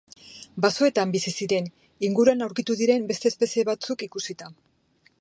[0.63, 1.69] Basoetan bizi ziren,
[2.09, 4.55] inguruan aurkitu diren beste espezie batzuk ikusita.